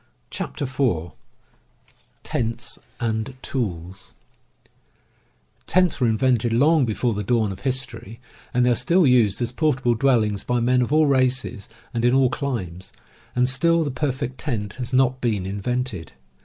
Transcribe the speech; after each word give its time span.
CHAPTER 0.31 0.63
IV 0.63 1.11
TENTS 2.23 2.79
AND 2.99 3.35
TOOLS 3.43 4.13
T^ENTS 5.67 5.99
were 6.01 6.07
invented 6.07 6.51
long 6.51 6.85
before 6.87 7.13
the 7.13 7.21
dawn 7.21 7.51
of 7.51 7.59
his 7.59 7.77
^ 7.77 7.87
tory, 7.87 8.19
and 8.51 8.65
they 8.65 8.71
are 8.71 8.75
still 8.75 9.05
used 9.05 9.43
as 9.43 9.51
portable 9.51 9.93
dwellings 9.93 10.43
by 10.43 10.59
men 10.59 10.81
of 10.81 10.91
all 10.91 11.05
races 11.05 11.69
and 11.93 12.03
in 12.03 12.15
all 12.15 12.31
climes— 12.31 12.91
and 13.35 13.47
still 13.47 13.83
the 13.83 13.91
per 13.91 14.11
fect 14.11 14.39
tent 14.39 14.73
has 14.81 14.91
not 14.91 15.21
been 15.21 15.45
invented. 15.45 16.13